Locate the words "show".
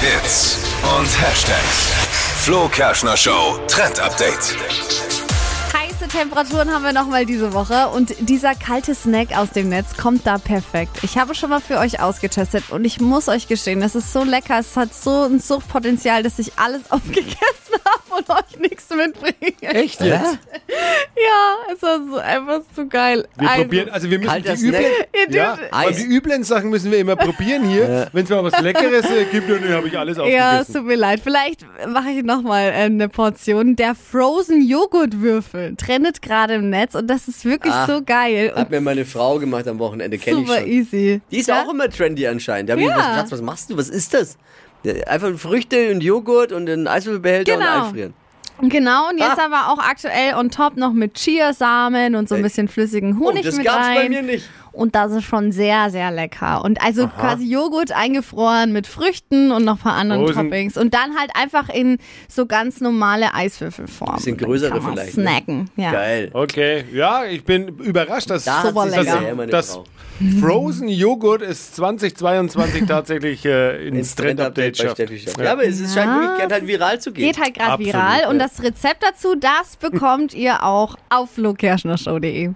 3.16-3.58